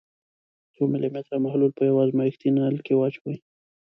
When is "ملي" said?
0.91-1.09